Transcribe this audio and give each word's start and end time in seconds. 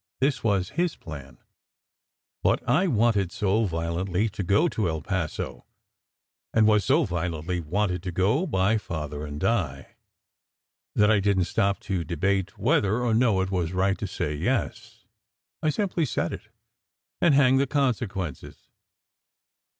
This 0.19 0.43
was 0.43 0.69
his 0.81 0.95
plan; 0.95 1.37
but 2.41 2.67
I 2.67 2.87
wanted 2.87 3.31
so 3.31 3.65
violently 3.65 4.29
to 4.29 4.41
go 4.41 4.67
to 4.67 4.89
El 4.89 5.03
Paso 5.03 5.63
and 6.55 6.65
was 6.65 6.83
so 6.83 7.03
violently 7.03 7.59
wanted 7.59 8.01
to 8.01 8.11
go 8.11 8.47
by 8.47 8.79
Father 8.79 9.23
and 9.27 9.39
Di, 9.39 9.89
that 10.95 11.11
I 11.11 11.19
didn 11.19 11.43
t 11.43 11.49
stop 11.49 11.79
to 11.81 12.03
debate 12.03 12.57
whether 12.57 13.03
or 13.03 13.13
no 13.13 13.41
it 13.41 13.51
was 13.51 13.73
right 13.73 13.95
to 13.99 14.07
say 14.07 14.33
yes. 14.33 15.05
I 15.61 15.69
simply 15.69 16.05
said 16.05 16.33
it, 16.33 16.49
and 17.21 17.35
hang 17.35 17.57
the 17.57 17.67
consequences! 17.67 18.69